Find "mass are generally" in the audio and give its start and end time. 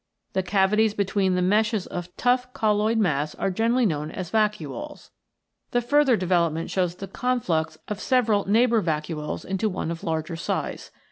2.97-3.85